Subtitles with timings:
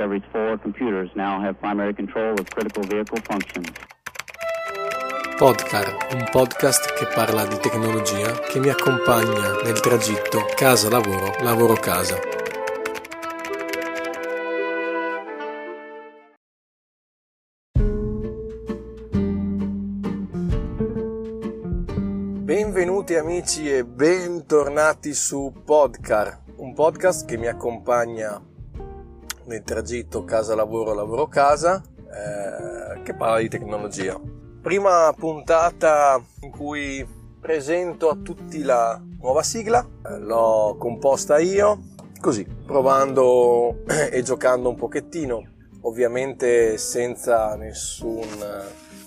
[0.00, 3.68] Discovery's four computers now have primary control of critical vehicle functions.
[5.36, 12.18] Podcar, un podcast che parla di tecnologia che mi accompagna nel tragitto casa-lavoro, lavoro-casa.
[22.42, 28.48] Benvenuti amici e bentornati su Podcar, un podcast che mi accompagna
[29.50, 34.18] nel tragitto casa-lavoro, lavoro-casa, eh, che parla di tecnologia.
[34.62, 37.04] Prima puntata in cui
[37.40, 41.80] presento a tutti la nuova sigla, eh, l'ho composta io,
[42.20, 45.44] così, provando e giocando un pochettino,
[45.80, 48.28] ovviamente senza nessun,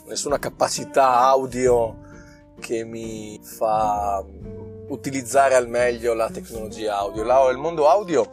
[0.07, 2.02] nessuna capacità audio
[2.60, 4.21] che mi fa
[4.90, 7.49] utilizzare al meglio la tecnologia audio.
[7.49, 8.30] Il mondo audio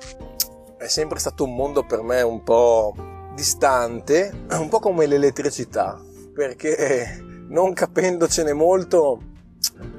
[0.80, 2.94] è sempre stato un mondo per me un po'
[3.34, 6.00] distante, un po' come l'elettricità,
[6.32, 9.22] perché non capendocene molto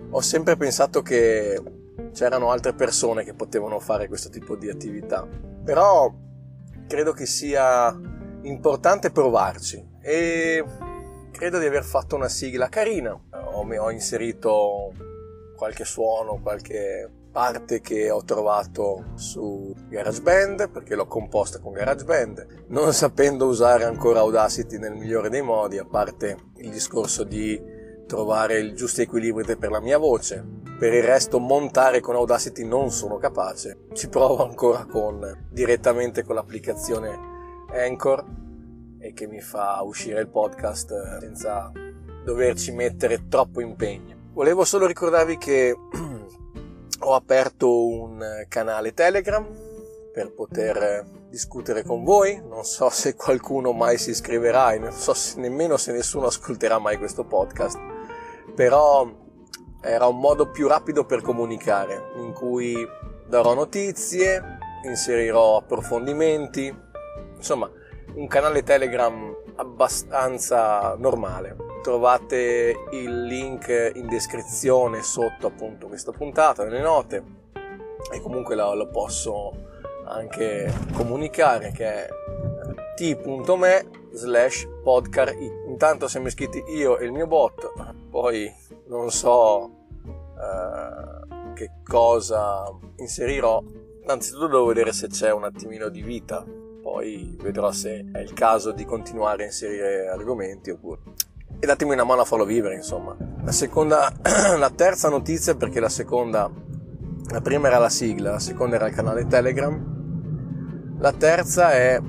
[0.10, 1.62] ho sempre pensato che
[2.14, 5.28] c'erano altre persone che potevano fare questo tipo di attività.
[5.64, 6.12] Però
[6.88, 7.96] credo che sia
[8.42, 10.66] importante provarci e
[11.32, 13.12] credo di aver fatto una sigla carina.
[13.54, 14.92] Ho, ho inserito
[15.56, 22.92] qualche suono, qualche parte che ho trovato su GarageBand perché l'ho composta con GarageBand non
[22.94, 28.76] sapendo usare ancora Audacity nel migliore dei modi a parte il discorso di trovare il
[28.76, 30.44] giusto equilibrio per la mia voce.
[30.78, 33.86] Per il resto montare con Audacity non sono capace.
[33.94, 37.18] Ci provo ancora con direttamente con l'applicazione
[37.72, 38.26] Anchor
[39.00, 41.72] e che mi fa uscire il podcast senza
[42.26, 44.30] doverci mettere troppo impegno.
[44.34, 45.74] Volevo solo ricordarvi che
[47.04, 49.46] ho aperto un canale Telegram
[50.14, 52.42] per poter discutere con voi.
[52.46, 56.78] Non so se qualcuno mai si iscriverà e non so se, nemmeno se nessuno ascolterà
[56.80, 57.80] mai questo podcast.
[58.56, 59.10] Però
[59.82, 62.76] era un modo più rapido per comunicare, in cui
[63.28, 66.76] darò notizie, inserirò approfondimenti,
[67.36, 67.70] insomma,
[68.14, 76.82] un canale Telegram abbastanza normale trovate il link in descrizione sotto appunto questa puntata nelle
[76.82, 77.40] note.
[78.12, 79.70] E comunque lo, lo posso
[80.06, 82.10] anche comunicare che è
[82.96, 85.36] t.me slash podcast
[85.68, 87.72] intanto siamo iscritti io e il mio bot
[88.10, 88.52] poi
[88.88, 89.70] non so
[90.36, 92.66] uh, che cosa
[92.98, 93.64] inserirò.
[94.02, 96.44] Innanzitutto devo vedere se c'è un attimino di vita
[96.82, 101.00] poi vedrò se è il caso di continuare a inserire argomenti oppure
[101.64, 103.16] e datemi una mano a farlo vivere, insomma.
[103.44, 104.12] La seconda,
[104.58, 106.50] la terza notizia, perché la seconda,
[107.30, 112.02] la prima era la sigla, la seconda era il canale Telegram, la terza è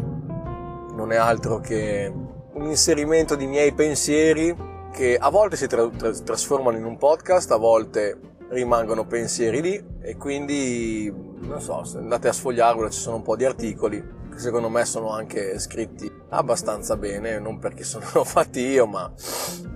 [1.12, 2.12] è altro che
[2.54, 4.56] un inserimento di miei pensieri
[4.92, 9.86] che a volte si tra- tra- trasformano in un podcast, a volte rimangono pensieri lì
[10.02, 14.38] e quindi non so, se andate a sfogliarlo ci sono un po' di articoli che
[14.38, 19.12] secondo me sono anche scritti abbastanza bene, non perché sono fatti io, ma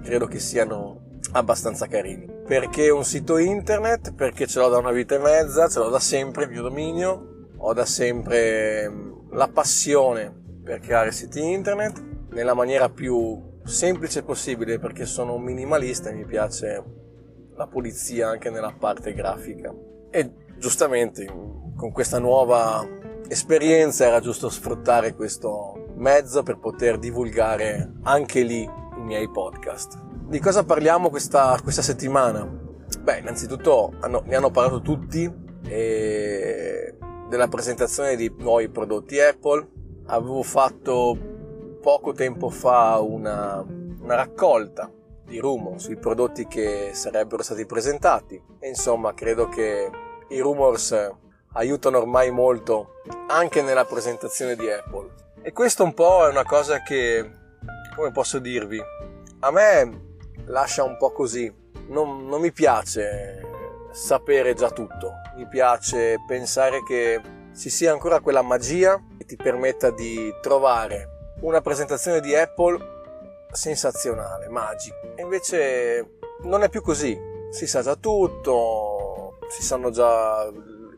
[0.04, 2.28] credo che siano abbastanza carini.
[2.46, 4.14] Perché un sito internet?
[4.14, 7.48] Perché ce l'ho da una vita e mezza, ce l'ho da sempre il mio dominio,
[7.58, 14.80] ho da sempre mm, la passione per creare siti internet nella maniera più semplice possibile
[14.80, 16.84] perché sono un minimalista e mi piace
[17.56, 19.72] la pulizia anche nella parte grafica.
[20.10, 21.26] E giustamente
[21.76, 22.84] con questa nuova
[23.28, 30.02] esperienza era giusto sfruttare questo mezzo per poter divulgare anche lì i miei podcast.
[30.28, 32.44] Di cosa parliamo questa, questa settimana?
[33.02, 35.32] Beh, innanzitutto hanno, ne hanno parlato tutti
[35.68, 36.98] e
[37.30, 39.68] della presentazione di nuovi prodotti Apple,
[40.08, 41.18] avevo fatto
[41.82, 44.92] poco tempo fa una, una raccolta
[45.24, 48.42] di rumor sui prodotti che sarebbero stati presentati.
[48.60, 49.90] E insomma credo che
[50.30, 51.14] i rumors
[51.54, 55.12] aiutano ormai molto anche nella presentazione di Apple.
[55.42, 57.44] E questo un po' è una cosa che
[57.96, 58.82] come posso dirvi
[59.40, 60.02] a me
[60.46, 61.54] lascia un po' così.
[61.88, 63.42] Non, non mi piace
[63.92, 65.14] sapere già tutto.
[65.36, 67.22] Mi piace pensare che
[67.56, 72.78] ci sia ancora quella magia che ti permetta di trovare una presentazione di Apple
[73.52, 74.96] sensazionale, magica.
[75.16, 77.18] E invece non è più così,
[77.50, 80.50] si sa già tutto, si sanno già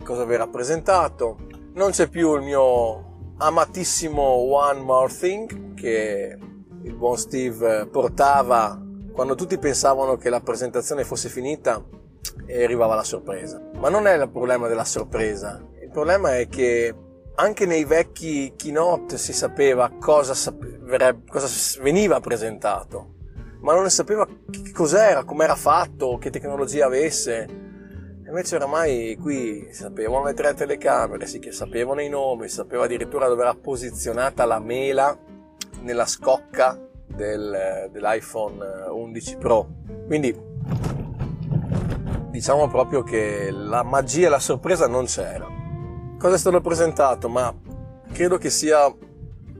[0.04, 1.38] cosa verrà presentato.
[1.74, 6.38] Non c'è più il mio amatissimo One More Thing che
[6.84, 8.82] il buon Steve portava
[9.12, 11.84] quando tutti pensavano che la presentazione fosse finita
[12.46, 13.62] e arrivava la sorpresa.
[13.76, 16.94] Ma non è il problema della sorpresa, il problema è che
[17.40, 20.80] anche nei vecchi keynote si sapeva cosa, sape-
[21.28, 21.48] cosa
[21.82, 23.14] veniva presentato,
[23.62, 27.66] ma non ne sapeva che cos'era, com'era fatto, che tecnologia avesse.
[28.26, 33.44] Invece oramai qui sapevano le tre telecamere, si sapevano i nomi, si sapeva addirittura dove
[33.44, 35.18] era posizionata la mela
[35.82, 38.58] nella scocca del, dell'iPhone
[38.90, 39.68] 11 Pro.
[40.08, 40.36] Quindi
[42.32, 45.57] diciamo proprio che la magia e la sorpresa non c'era.
[46.18, 47.30] Cosa è stato presentato?
[47.30, 47.56] Ma
[48.12, 48.92] credo che sia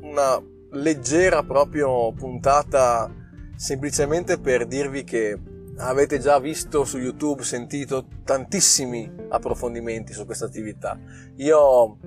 [0.02, 3.14] una leggera proprio puntata
[3.56, 5.40] semplicemente per dirvi che
[5.78, 11.00] avete già visto su YouTube, sentito tantissimi approfondimenti su questa attività.
[11.36, 11.98] Io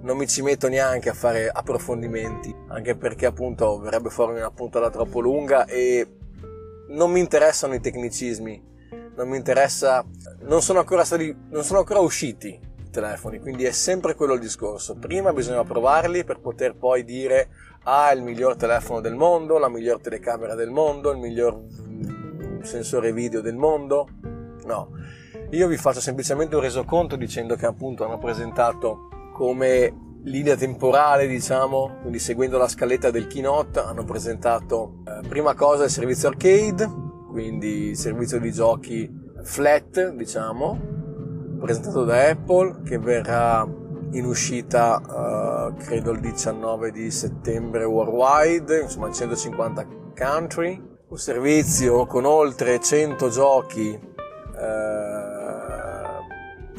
[0.00, 4.88] non mi ci metto neanche a fare approfondimenti, anche perché appunto verrebbe fuori una puntata
[4.88, 6.08] troppo lunga e
[6.88, 8.64] non mi interessano i tecnicismi,
[9.14, 10.02] non mi interessa,
[10.40, 14.94] non sono ancora stati, non sono ancora usciti telefoni, quindi è sempre quello il discorso.
[14.94, 17.48] Prima bisogna provarli per poter poi dire
[17.82, 21.60] ah, il miglior telefono del mondo, la miglior telecamera del mondo, il miglior
[22.62, 24.08] sensore video del mondo.
[24.64, 24.90] No,
[25.50, 31.98] io vi faccio semplicemente un resoconto dicendo che appunto hanno presentato come linea temporale, diciamo,
[32.00, 36.88] quindi seguendo la scaletta del keynote, hanno presentato eh, prima cosa il servizio arcade,
[37.28, 41.02] quindi il servizio di giochi flat, diciamo,
[41.64, 43.66] presentato da Apple, che verrà
[44.10, 50.78] in uscita uh, credo il 19 di settembre worldwide, insomma in 150 country,
[51.08, 54.62] un servizio con oltre 100 giochi uh,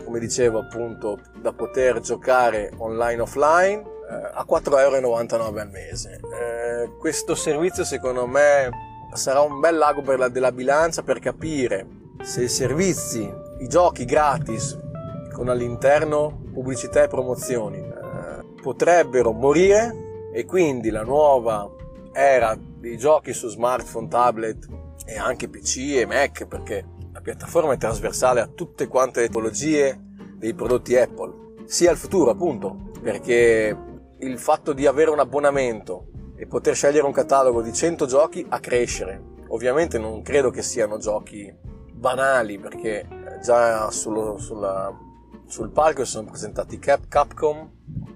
[0.04, 6.20] come dicevo appunto da poter giocare online offline eh, a 4,99€ al mese.
[7.00, 8.70] Questo servizio secondo me
[9.14, 11.88] sarà un bel lago la, della bilancia per capire
[12.22, 13.32] se i servizi,
[13.66, 14.78] i giochi gratis
[15.34, 21.68] con all'interno pubblicità e promozioni eh, potrebbero morire e quindi la nuova
[22.14, 24.68] era dei giochi su smartphone, tablet
[25.08, 30.00] e anche PC e Mac perché la piattaforma è trasversale a tutte quante le tipologie
[30.36, 33.76] dei prodotti Apple, sia il futuro appunto, perché
[34.20, 38.60] il fatto di avere un abbonamento e poter scegliere un catalogo di 100 giochi a
[38.60, 39.20] crescere.
[39.48, 41.52] Ovviamente non credo che siano giochi
[41.92, 44.94] banali perché già sullo, sulla,
[45.46, 47.70] sul palco si sono presentati Cap, Capcom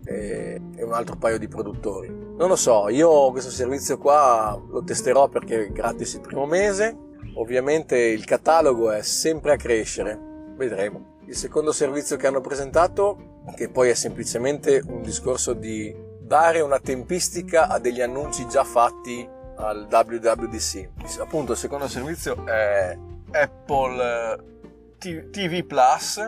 [0.05, 2.07] e, e, un altro paio di produttori.
[2.07, 7.07] Non lo so, io questo servizio qua lo testerò perché è gratis il primo mese.
[7.35, 10.19] Ovviamente il catalogo è sempre a crescere,
[10.55, 11.17] vedremo.
[11.25, 16.79] Il secondo servizio che hanno presentato, che poi è semplicemente un discorso di dare una
[16.79, 19.27] tempistica a degli annunci già fatti
[19.57, 20.89] al WWDC.
[21.19, 22.97] Appunto, il secondo servizio è
[23.31, 24.58] Apple eh,
[24.99, 26.19] TV Plus.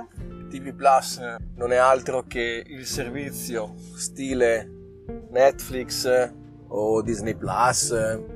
[0.49, 1.19] TV Plus
[1.55, 4.69] non è altro che il servizio stile
[5.29, 6.31] Netflix
[6.69, 7.93] o Disney Plus,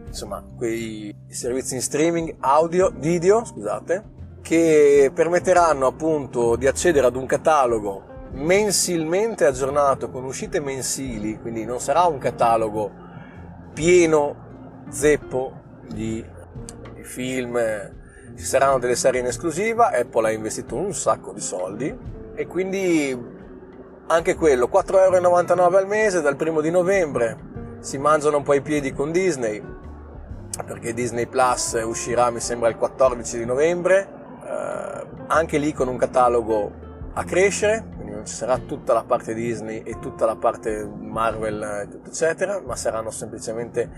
[0.07, 4.03] insomma, quei servizi in streaming audio, video, scusate,
[4.41, 11.79] che permetteranno appunto di accedere ad un catalogo mensilmente aggiornato con uscite mensili, quindi non
[11.79, 12.91] sarà un catalogo
[13.73, 16.23] pieno zeppo di,
[16.93, 17.57] di film,
[18.35, 21.95] ci saranno delle serie in esclusiva, Apple ha investito un sacco di soldi
[22.35, 23.33] e quindi
[24.07, 27.37] anche quello, 4,99€ al mese dal primo di novembre,
[27.79, 29.63] si mangiano un po' i piedi con Disney,
[30.65, 34.07] perché Disney Plus uscirà mi sembra il 14 di novembre,
[34.43, 36.71] eh, anche lì con un catalogo
[37.13, 41.89] a crescere, quindi non ci sarà tutta la parte Disney e tutta la parte Marvel,
[42.05, 43.89] eccetera, ma saranno semplicemente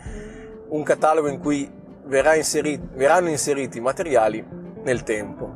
[0.70, 1.70] un catalogo in cui
[2.08, 4.46] verrà inseriti, verranno inseriti materiali
[4.84, 5.54] nel tempo.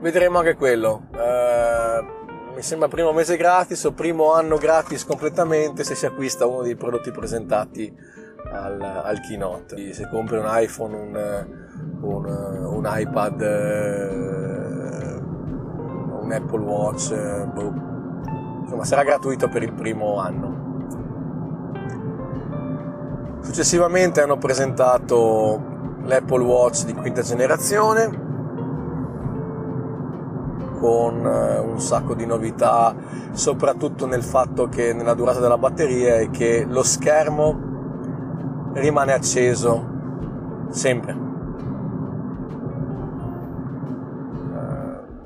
[0.00, 1.02] Vedremo anche quello.
[1.12, 6.62] Uh, mi sembra primo mese gratis o primo anno gratis completamente se si acquista uno
[6.62, 7.94] dei prodotti presentati
[8.50, 9.92] al, al keynote.
[9.92, 11.46] Se compri un iPhone, un,
[12.00, 14.08] un, un iPad, eh,
[16.20, 17.72] un Apple Watch, eh, boh.
[18.62, 20.69] insomma sarà gratuito per il primo anno.
[23.42, 25.60] Successivamente hanno presentato
[26.04, 28.28] l'Apple Watch di quinta generazione
[30.78, 32.94] con eh, un sacco di novità,
[33.32, 37.68] soprattutto nel fatto che nella durata della batteria e che lo schermo
[38.74, 39.86] rimane acceso
[40.70, 41.28] sempre.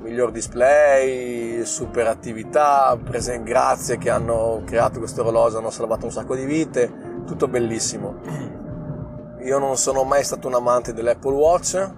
[0.01, 6.35] Miglior display, super attività, presen- grazie che hanno creato questo orologio, hanno salvato un sacco
[6.35, 8.15] di vite, tutto bellissimo.
[9.43, 11.93] Io non sono mai stato un amante dell'Apple Watch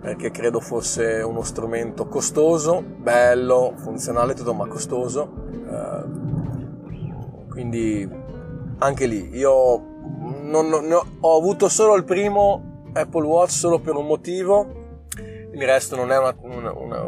[0.00, 5.44] perché credo fosse uno strumento costoso, bello, funzionale, tutto ma costoso.
[5.66, 8.08] Uh, quindi
[8.78, 9.82] anche lì io
[10.42, 14.84] non, non, ho avuto solo il primo Apple Watch solo per un motivo
[15.56, 17.04] il resto non è una, una, una,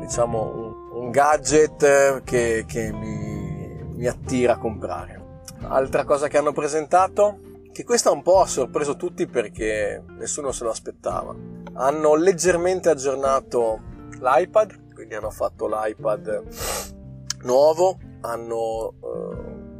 [0.00, 5.17] diciamo un, un gadget che, che mi, mi, attira a comprare.
[5.68, 7.40] Altra cosa che hanno presentato,
[7.72, 11.34] che questa un po' ha sorpreso tutti perché nessuno se lo aspettava.
[11.74, 13.80] Hanno leggermente aggiornato
[14.20, 16.44] l'iPad, quindi hanno fatto l'iPad
[17.42, 18.94] nuovo, hanno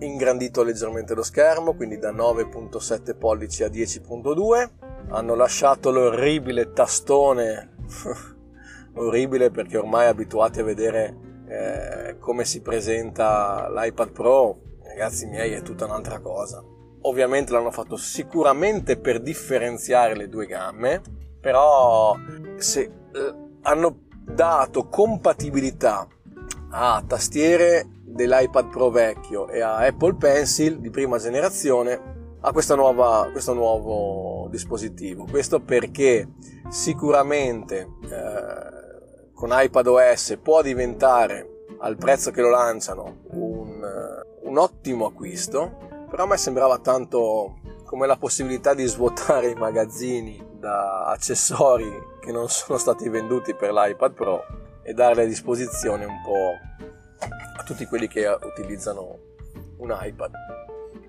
[0.00, 4.70] eh, ingrandito leggermente lo schermo, quindi da 9.7 pollici a 10.2,
[5.08, 7.75] hanno lasciato l'orribile tastone
[8.94, 11.16] orribile perché ormai abituati a vedere
[11.48, 14.60] eh, come si presenta l'iPad Pro,
[14.99, 16.61] ragazzi miei, è tutta un'altra cosa.
[17.02, 21.00] Ovviamente l'hanno fatto sicuramente per differenziare le due gamme,
[21.40, 22.17] però
[22.57, 26.05] se eh, hanno dato compatibilità
[26.71, 33.55] a tastiere dell'iPad Pro vecchio e a Apple Pencil di prima generazione a nuova, questo
[33.55, 35.26] nuovo dispositivo.
[35.31, 36.28] Questo perché
[36.69, 44.17] sicuramente eh, con iPadOS può diventare al prezzo che lo lanciano un,
[44.49, 50.43] un ottimo acquisto, però a me sembrava tanto come la possibilità di svuotare i magazzini
[50.59, 54.45] da accessori che non sono stati venduti per l'iPad Pro
[54.83, 57.26] e darli a disposizione un po'
[57.59, 59.19] a tutti quelli che utilizzano
[59.78, 60.33] un iPad.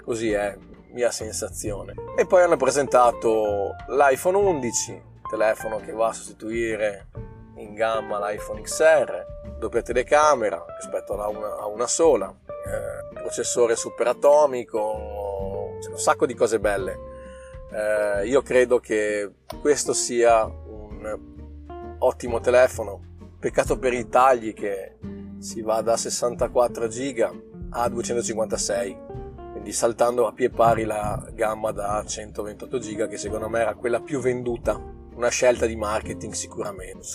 [0.03, 0.55] Così è,
[0.91, 1.93] mia sensazione.
[2.17, 7.07] E poi hanno presentato l'iPhone 11, telefono che va a sostituire
[7.55, 9.25] in gamma l'iPhone XR,
[9.57, 12.98] doppia telecamera rispetto a una, a una sola, eh,
[13.29, 16.97] processore superatomico, c'è un sacco di cose belle.
[17.71, 19.31] Eh, io credo che
[19.61, 21.19] questo sia un
[21.99, 23.01] ottimo telefono,
[23.39, 24.95] peccato per i tagli che
[25.37, 27.31] si va da 64 giga
[27.69, 29.07] a 256
[29.51, 34.01] quindi saltando a pie pari la gamma da 128 giga che secondo me era quella
[34.01, 34.81] più venduta,
[35.13, 37.07] una scelta di marketing sicuramente.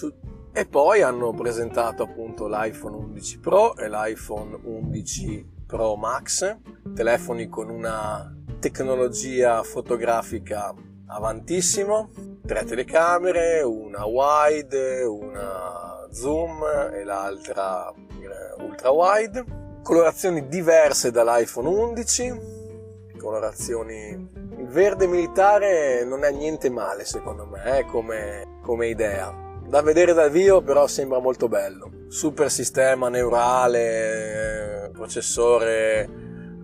[0.53, 6.57] E poi hanno presentato appunto l'iPhone 11 Pro e l'iPhone 11 Pro Max,
[6.95, 10.75] telefoni con una tecnologia fotografica
[11.07, 12.11] avantissimo,
[12.47, 22.41] tre telecamere, una wide, una zoom e l'altra eh, ultra wide colorazioni diverse dall'iPhone 11,
[23.19, 24.43] colorazioni...
[24.57, 29.33] Il verde militare non è niente male secondo me eh, come, come idea.
[29.67, 32.04] Da vedere dal vivo però sembra molto bello.
[32.09, 36.09] Super sistema neurale, processore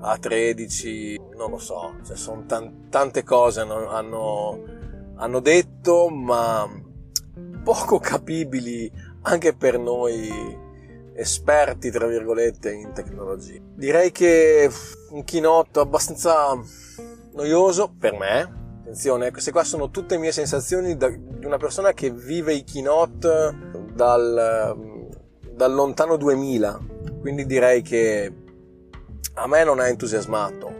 [0.00, 4.62] A13, non lo so, cioè sono tan- tante cose hanno,
[5.16, 6.68] hanno, detto ma
[7.62, 8.90] poco capibili
[9.23, 10.28] anche per noi
[11.14, 13.61] esperti, tra virgolette, in tecnologia.
[13.75, 14.70] Direi che
[15.11, 16.59] un keynote abbastanza
[17.32, 18.59] noioso per me.
[18.80, 23.54] Attenzione, queste qua sono tutte mie sensazioni di una persona che vive i keynote
[23.92, 24.75] dal,
[25.61, 26.81] dal lontano 2000.
[27.21, 28.33] Quindi direi che
[29.35, 30.73] a me non ha entusiasmato.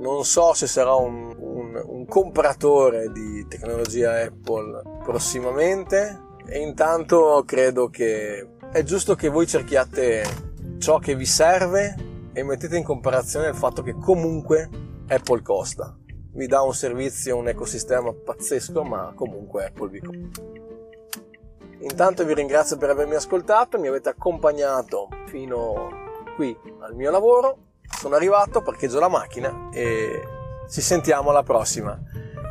[0.00, 7.88] Non so se sarò un, un, un compratore di tecnologia Apple prossimamente e intanto credo
[7.88, 10.22] che è giusto che voi cerchiate
[10.76, 11.96] ciò che vi serve
[12.34, 14.68] e mettete in comparazione il fatto che comunque
[15.08, 15.96] Apple costa.
[16.32, 20.67] Vi dà un servizio, un ecosistema pazzesco, ma comunque Apple vi costa.
[21.80, 25.88] Intanto vi ringrazio per avermi ascoltato, mi avete accompagnato fino
[26.34, 27.58] qui al mio lavoro.
[27.98, 30.22] Sono arrivato, parcheggio la macchina e
[30.68, 31.98] ci sentiamo alla prossima.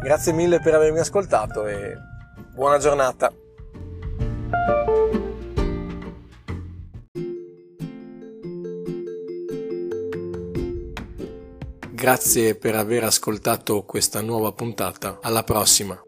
[0.01, 1.95] Grazie mille per avermi ascoltato e
[2.53, 3.31] buona giornata.
[11.91, 15.17] Grazie per aver ascoltato questa nuova puntata.
[15.21, 15.99] Alla prossima.